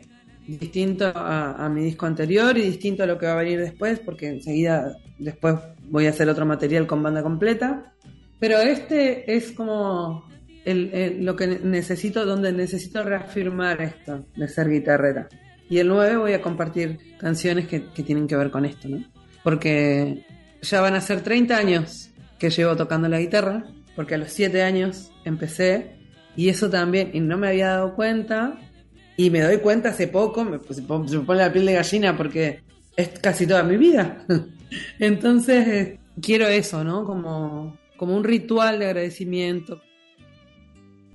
[0.46, 4.28] distinto a, mi disco anterior y distinto a lo que va a venir después, porque
[4.28, 5.56] enseguida después
[5.88, 7.92] voy a hacer otro material con banda completa.
[8.38, 10.24] Pero este es como
[10.64, 15.28] lo que necesito, donde necesito reafirmar esto de ser guitarrera.
[15.68, 19.04] Y el 9 voy a compartir canciones que, tienen que ver con esto, ¿no?
[19.42, 20.24] Porque
[20.62, 23.64] ya van a ser 30 años que llevo tocando la guitarra,
[23.96, 25.96] porque a los 7 años empecé,
[26.36, 28.60] y eso también, y no me había dado cuenta,
[29.16, 32.60] y me doy cuenta hace poco, me, se me pone la piel de gallina porque
[32.94, 34.24] es casi toda mi vida.
[34.98, 37.04] Entonces, eh, quiero eso, ¿no?
[37.04, 39.80] Como como un ritual de agradecimiento.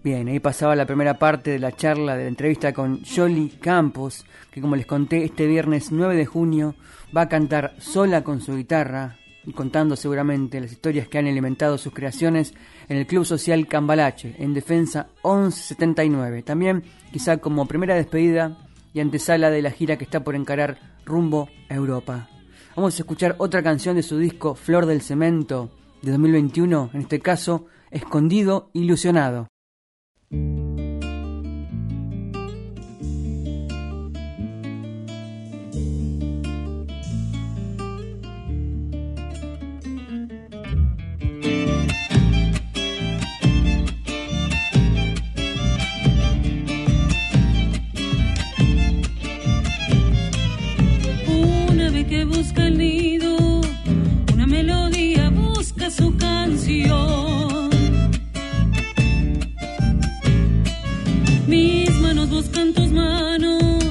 [0.04, 4.26] Bien, ahí pasaba la primera parte de la charla, de la entrevista con Jolie Campos,
[4.52, 6.76] que como les conté, este viernes 9 de junio
[7.16, 9.18] va a cantar sola con su guitarra
[9.56, 12.54] contando seguramente las historias que han alimentado sus creaciones
[12.88, 16.44] en el Club Social Cambalache, en Defensa 1179.
[16.44, 18.58] También, quizá como primera despedida
[18.94, 22.30] y antesala de la gira que está por encarar rumbo a Europa.
[22.76, 25.72] Vamos a escuchar otra canción de su disco Flor del Cemento,
[26.02, 29.51] de 2021, en este caso, Escondido Ilusionado.
[62.42, 63.84] Buscan tus manos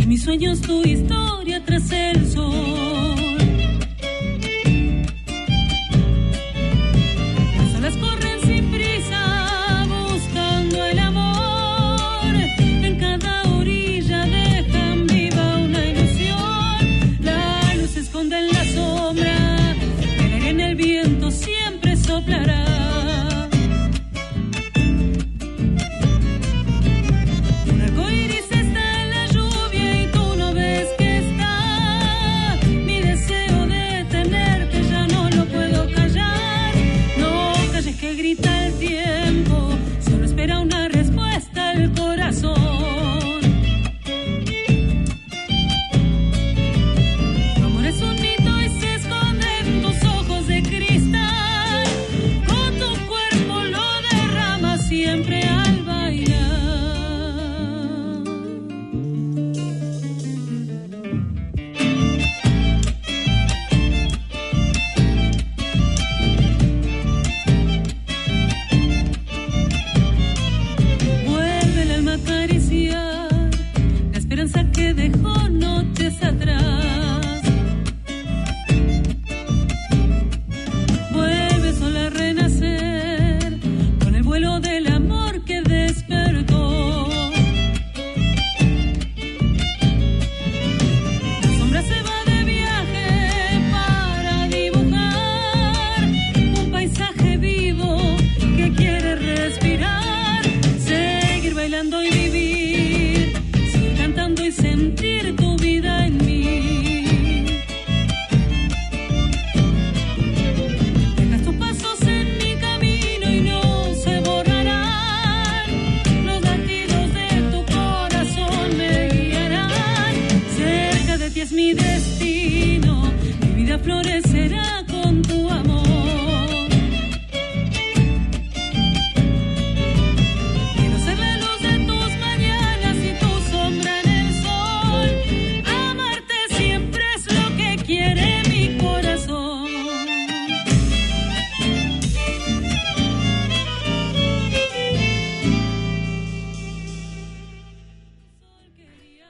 [0.00, 3.27] y mis sueños tu historia tras el sol.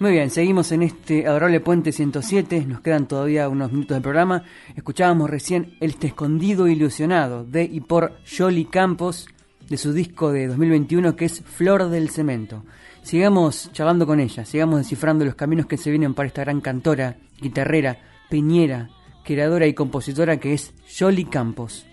[0.01, 4.45] Muy bien, seguimos en este adorable puente 107, nos quedan todavía unos minutos del programa.
[4.77, 9.27] Escuchábamos recién El Este Escondido Ilusionado de y por Jolly Campos,
[9.69, 12.63] de su disco de 2021 que es Flor del Cemento.
[13.03, 17.17] Sigamos charlando con ella, sigamos descifrando los caminos que se vienen para esta gran cantora,
[17.41, 17.99] guitarrera,
[18.31, 18.91] peñera,
[19.25, 21.85] creadora y compositora que es Jolly Campos.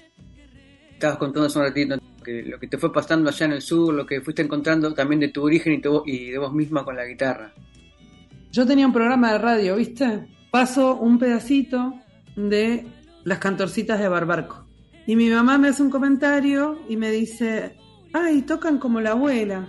[0.94, 3.92] Estabas contando hace un ratito que lo que te fue pasando allá en el sur,
[3.92, 7.06] lo que fuiste encontrando también de tu origen y, y de vos misma con la
[7.06, 7.52] guitarra.
[8.56, 10.28] Yo tenía un programa de radio, ¿viste?
[10.50, 11.94] Paso un pedacito
[12.38, 12.88] de
[13.26, 14.66] las cantorcitas de Barbarco.
[15.06, 17.76] Y mi mamá me hace un comentario y me dice,
[18.14, 19.68] ay, tocan como la abuela.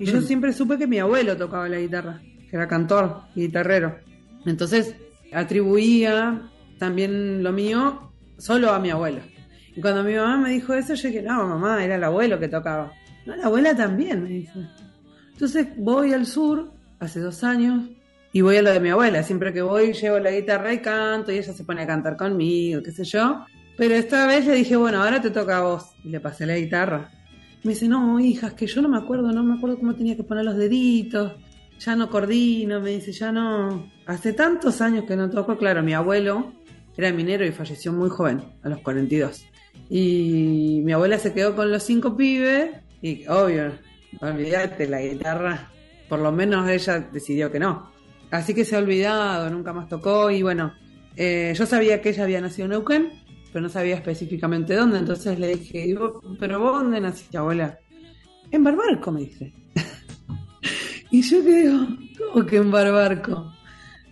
[0.00, 0.22] Y yo Mm.
[0.24, 2.20] siempre supe que mi abuelo tocaba la guitarra,
[2.50, 3.96] que era cantor y guitarrero.
[4.44, 4.96] Entonces
[5.32, 6.50] atribuía
[6.80, 9.20] también lo mío solo a mi abuelo.
[9.76, 12.48] Y cuando mi mamá me dijo eso, yo dije, no, mamá, era el abuelo que
[12.48, 12.92] tocaba.
[13.24, 14.66] No, la abuela también, me dice.
[15.32, 17.88] Entonces voy al sur, hace dos años,
[18.36, 19.22] y voy a lo de mi abuela.
[19.22, 22.82] Siempre que voy, llevo la guitarra y canto, y ella se pone a cantar conmigo,
[22.82, 23.46] qué sé yo.
[23.78, 25.94] Pero esta vez le dije, bueno, ahora te toca a vos.
[26.04, 27.10] Y le pasé la guitarra.
[27.64, 30.16] Me dice, no, hija, es que yo no me acuerdo, no me acuerdo cómo tenía
[30.16, 31.32] que poner los deditos.
[31.78, 33.90] Ya no coordino, me dice, ya no.
[34.04, 36.52] Hace tantos años que no toco, claro, mi abuelo
[36.94, 39.46] era minero y falleció muy joven, a los 42.
[39.88, 42.68] Y mi abuela se quedó con los cinco pibes,
[43.00, 43.72] y obvio,
[44.20, 45.70] olvídate, la guitarra,
[46.06, 47.95] por lo menos ella decidió que no.
[48.30, 50.72] Así que se ha olvidado, nunca más tocó, y bueno,
[51.16, 53.12] eh, yo sabía que ella había nacido en Neuquén,
[53.52, 57.78] pero no sabía específicamente dónde, entonces le dije, "¿Y vos- ¿pero vos dónde naciste, abuela?
[58.50, 59.52] En Barbarco, me dice.
[61.10, 61.86] y yo que digo,
[62.32, 63.52] ¿cómo que en Barbarco?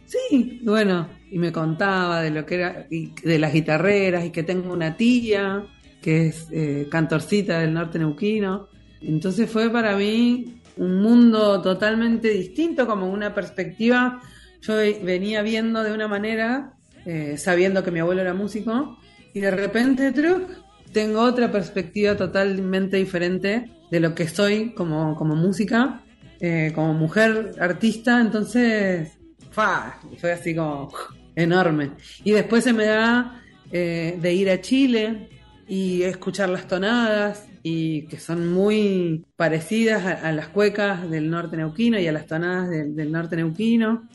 [0.06, 4.42] Sí, bueno, y me contaba de lo que era, y de las guitarreras, y que
[4.44, 5.66] tengo una tía
[6.00, 8.68] que es eh, cantorcita del norte neuquino.
[9.00, 14.20] Entonces fue para mí un mundo totalmente distinto, como una perspectiva.
[14.60, 16.72] Yo ve- venía viendo de una manera,
[17.06, 18.98] eh, sabiendo que mi abuelo era músico,
[19.32, 20.48] y de repente, truc,
[20.92, 26.02] tengo otra perspectiva totalmente diferente de lo que soy como, como música,
[26.40, 28.20] eh, como mujer artista.
[28.20, 29.12] Entonces,
[29.50, 29.98] ¡fa!
[30.18, 30.92] fue así como
[31.36, 31.90] enorme.
[32.22, 35.28] Y después se me da eh, de ir a Chile
[35.66, 41.56] y escuchar las tonadas y que son muy parecidas a, a las cuecas del norte
[41.56, 44.06] neuquino y a las tonadas del, norte neuquino.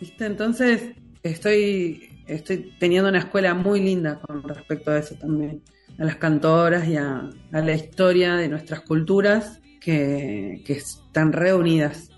[0.00, 0.26] ¿Viste?
[0.26, 0.92] Entonces
[1.24, 5.60] estoy, estoy teniendo una escuela muy linda con respecto a eso también,
[5.98, 12.10] a las cantoras y a, a la historia de nuestras culturas que, que están reunidas.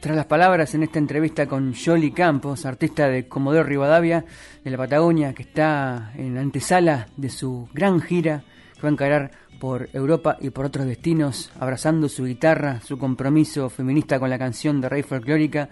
[0.00, 4.24] Tras las palabras en esta entrevista con Jolly Campos, artista de Comodoro Rivadavia,
[4.64, 8.42] de la Patagonia, que está en la antesala de su gran gira,
[8.74, 13.70] que va a encarar por Europa y por otros destinos, abrazando su guitarra, su compromiso
[13.70, 15.68] feminista con la canción de Rey Folclórica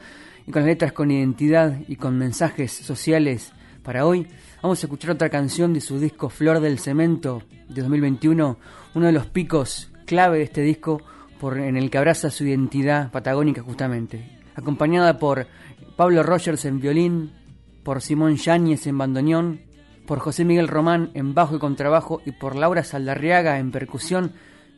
[0.46, 3.50] y con las letras con identidad y con mensajes sociales.
[3.82, 4.28] Para hoy,
[4.62, 8.58] vamos a escuchar otra canción de su disco Flor del Cemento de 2021,
[8.94, 11.02] uno de los picos clave de este disco
[11.42, 15.48] en el que abraza su identidad patagónica justamente, acompañada por
[15.96, 17.32] Pablo Rogers en violín,
[17.82, 19.62] por Simón Yáñez en bandoneón,
[20.10, 24.32] por José Miguel Román en bajo y contrabajo y por Laura Saldarriaga en percusión,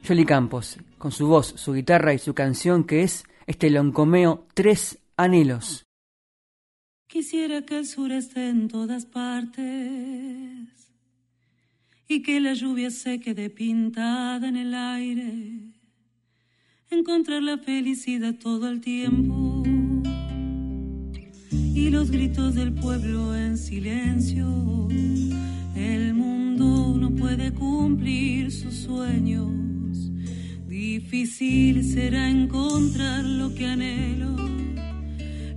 [0.07, 4.99] Jolly Campos, con su voz, su guitarra y su canción que es este loncomeo Tres
[5.17, 5.87] Anhelos.
[7.07, 9.65] Quisiera que el sur esté en todas partes
[12.09, 15.73] y que la lluvia se quede pintada en el aire.
[16.91, 19.62] Encontrar la felicidad todo el tiempo
[21.75, 24.89] y los gritos del pueblo en silencio.
[25.75, 29.51] El mundo no puede cumplir sus sueños.
[30.69, 34.37] Difícil será encontrar lo que anhelo.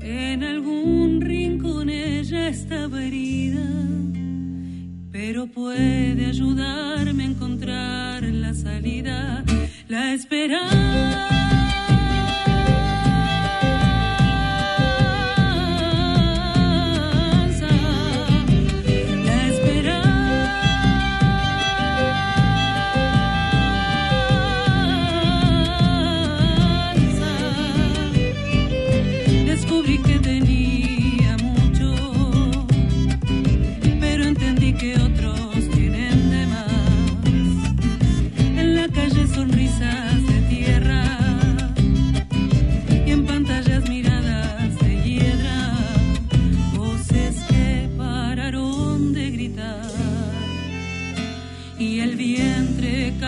[0.01, 3.67] En algún rincón ella estaba herida,
[5.11, 9.43] pero puede ayudarme a encontrar la salida,
[9.87, 11.74] la esperanza,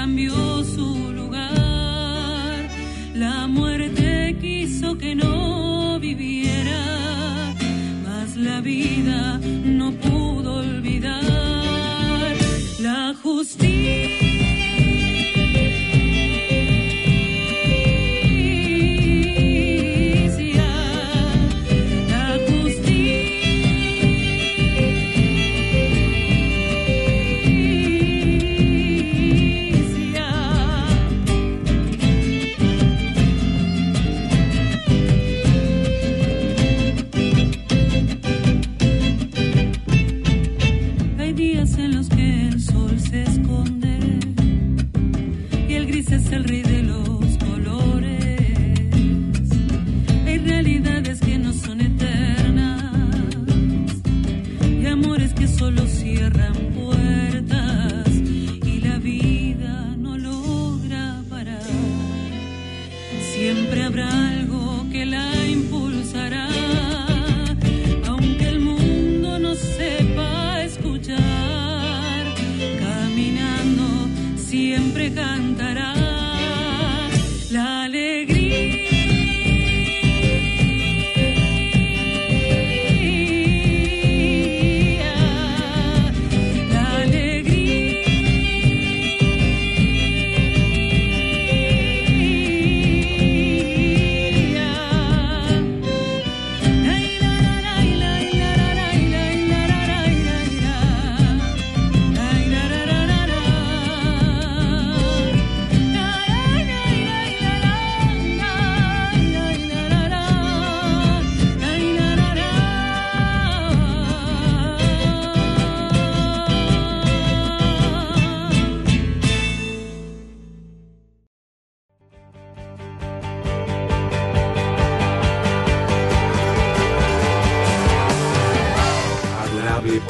[0.07, 0.46] cambió.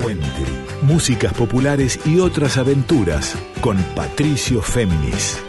[0.02, 0.28] Puente.
[0.84, 5.42] Músicas populares y otras aventuras con Patricio Féminis.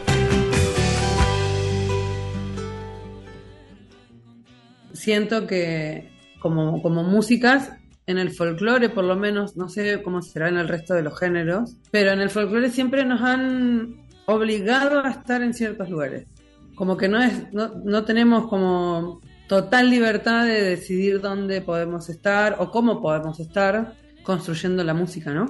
[4.92, 7.72] Siento que como, como músicas,
[8.06, 11.18] en el folclore por lo menos, no sé cómo será en el resto de los
[11.18, 13.96] géneros, pero en el folclore siempre nos han
[14.26, 16.26] obligado a estar en ciertos lugares.
[16.74, 22.56] Como que no, es, no, no tenemos como total libertad de decidir dónde podemos estar
[22.58, 23.94] o cómo podemos estar
[24.28, 25.46] construyendo la música, ¿no?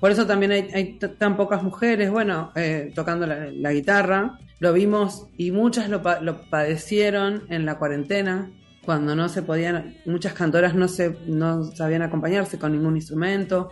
[0.00, 4.40] Por eso también hay, tan pocas mujeres, bueno, eh, tocando la, la, guitarra.
[4.58, 8.50] Lo vimos y muchas lo, lo, padecieron en la cuarentena,
[8.84, 13.70] cuando no se podían, muchas cantoras no, se, no sabían acompañarse con ningún instrumento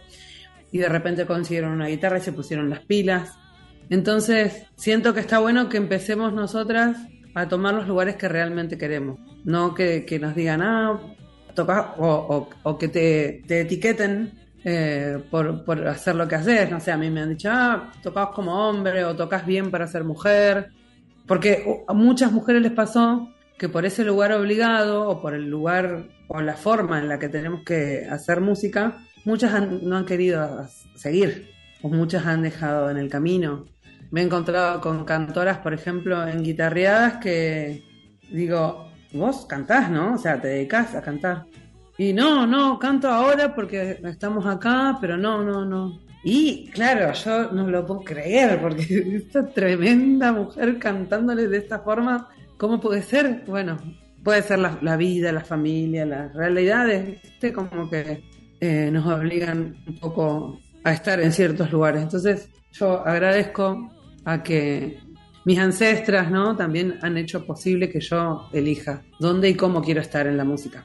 [0.70, 3.32] y de repente consiguieron una guitarra y se pusieron las pilas.
[3.90, 6.98] Entonces, siento que está bueno que empecemos nosotras
[7.34, 9.18] a tomar los lugares que realmente queremos.
[9.44, 11.00] No que, que nos digan, ah,
[11.56, 14.30] toca, o, o, o que te, te etiqueten
[14.64, 16.70] eh, por, por, hacer lo que haces.
[16.70, 19.88] No sé, a mí me han dicho, ah, tocas como hombre o tocas bien para
[19.88, 20.70] ser mujer.
[21.26, 26.04] Porque a muchas mujeres les pasó que por ese lugar obligado o por el lugar
[26.28, 30.68] o la forma en la que tenemos que hacer música, muchas han, no han querido
[30.94, 31.50] seguir
[31.82, 33.66] o muchas han dejado en el camino
[34.10, 37.82] me he encontrado con cantoras, por ejemplo, en guitarreadas que
[38.30, 38.85] digo,
[39.16, 40.14] vos cantás, ¿no?
[40.14, 41.46] O sea, te dedicas a cantar.
[41.98, 45.98] Y no, no, canto ahora porque estamos acá, pero no, no, no.
[46.22, 48.82] Y claro, yo no lo puedo creer porque
[49.16, 53.44] esta tremenda mujer cantándole de esta forma, ¿cómo puede ser?
[53.46, 53.78] Bueno,
[54.22, 57.52] puede ser la, vida, la familia, las realidades, ¿viste?
[57.52, 58.24] Como que
[58.60, 62.02] eh, nos obligan un poco a estar en ciertos lugares.
[62.02, 63.90] Entonces, yo agradezco
[64.24, 64.98] a que
[65.46, 66.56] mis ancestras, ¿no?
[66.56, 70.84] También han hecho posible que yo elija dónde y cómo quiero estar en la música.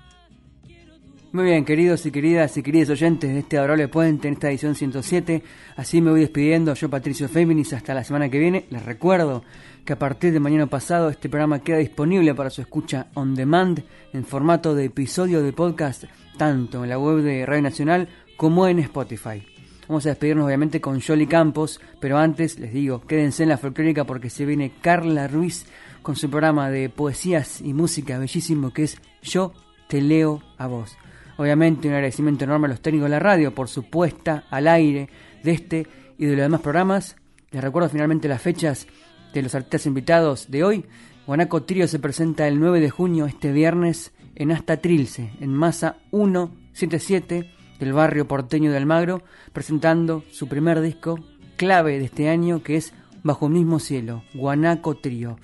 [1.32, 4.76] Muy bien, queridos y queridas y queridos oyentes de este adorable puente en esta edición
[4.76, 5.42] 107.
[5.78, 8.66] Así me voy despidiendo, yo Patricio Féminis, hasta la semana que viene.
[8.70, 9.44] Les recuerdo
[9.84, 13.82] que a partir de mañana pasado este programa queda disponible para su escucha on demand
[14.14, 16.04] en formato de episodio de podcast,
[16.38, 19.51] tanto en la web de Radio Nacional como en Spotify.
[19.88, 24.06] Vamos a despedirnos obviamente con Jolly Campos, pero antes les digo, quédense en la folclórica
[24.06, 25.66] porque se viene Carla Ruiz
[26.02, 29.54] con su programa de poesías y música bellísimo que es Yo
[29.88, 30.98] te leo a vos.
[31.38, 35.10] Obviamente un agradecimiento enorme a los técnicos de la radio por su puesta al aire
[35.44, 37.16] de este y de los demás programas.
[37.52, 38.88] Les recuerdo finalmente las fechas
[39.34, 40.86] de los artistas invitados de hoy.
[41.26, 45.98] Guanaco Trio se presenta el 9 de junio, este viernes, en Hasta Trilce, en Masa
[46.12, 49.24] 177 del barrio porteño de Almagro,
[49.54, 51.20] presentando su primer disco
[51.58, 55.38] clave de este año que es Bajo un mismo cielo, Guanaco Trío.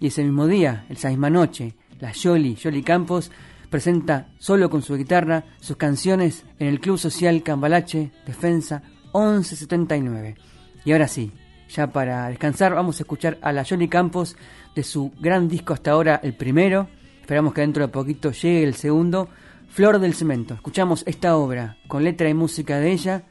[0.00, 3.30] Y ese mismo día, esa misma noche, la Yoli, Yoli Campos,
[3.70, 8.82] presenta solo con su guitarra sus canciones en el Club Social Cambalache, Defensa
[9.14, 10.36] 1179.
[10.84, 11.30] Y ahora sí,
[11.68, 14.36] ya para descansar, vamos a escuchar a la Yoli Campos
[14.74, 16.88] de su gran disco hasta ahora, el primero.
[17.20, 19.28] Esperamos que dentro de poquito llegue el segundo
[19.72, 20.52] Flor del Cemento.
[20.52, 23.24] Escuchamos esta obra con letra y música de ella,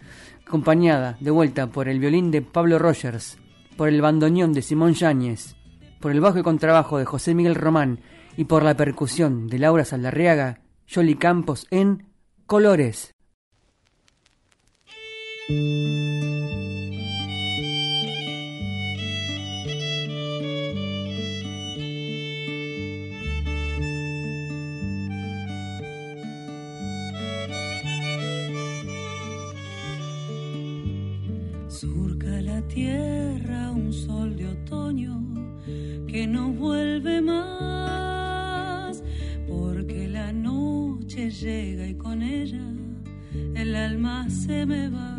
[0.43, 3.37] acompañada de vuelta por el violín de Pablo Rogers,
[3.77, 5.55] por el bandoneón de Simón Yáñez,
[5.99, 7.99] por el bajo y contrabajo de José Miguel Román
[8.37, 12.07] y por la percusión de Laura Saldarriaga, Yoli Campos en
[12.47, 13.13] Colores.
[41.41, 42.61] Llega y con ella
[43.55, 45.15] el alma se me va.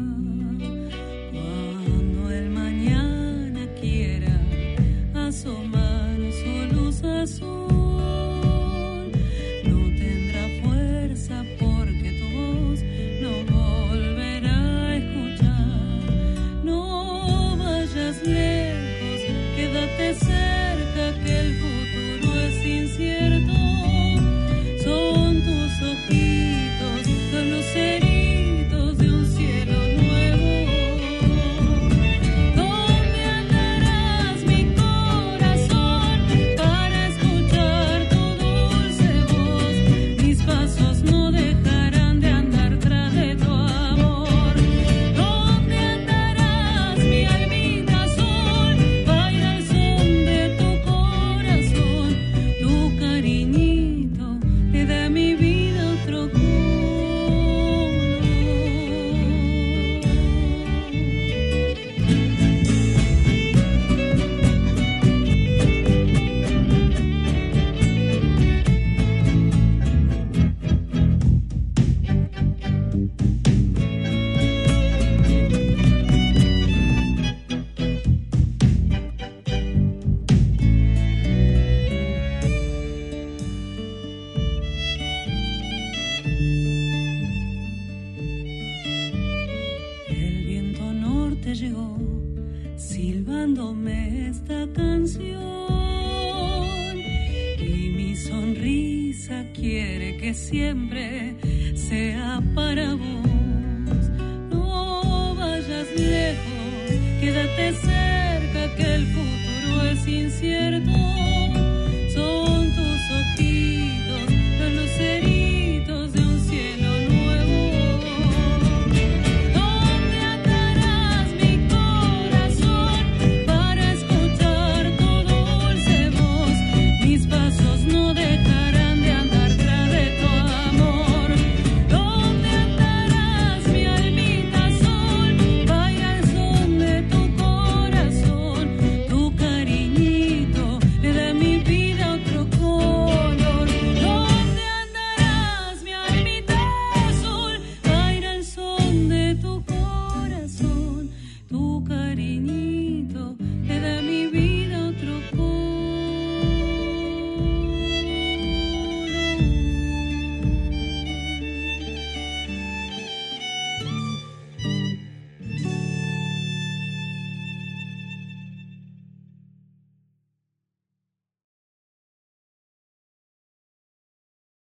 [1.33, 4.41] Cuando el mañana quiera
[5.15, 7.72] asomar su luz azul.